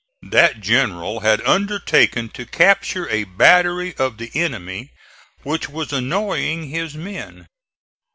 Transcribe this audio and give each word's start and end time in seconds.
That 0.31 0.61
general 0.61 1.19
had 1.19 1.41
undertaken 1.43 2.29
to 2.29 2.43
capture 2.47 3.07
a 3.09 3.23
battery 3.25 3.93
of 3.97 4.17
the 4.17 4.31
enemy 4.33 4.89
which 5.43 5.69
was 5.69 5.93
annoying 5.93 6.69
his 6.69 6.95
men. 6.95 7.47